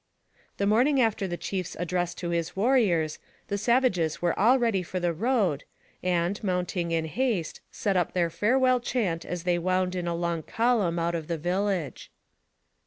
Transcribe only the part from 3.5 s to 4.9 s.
savages were all ready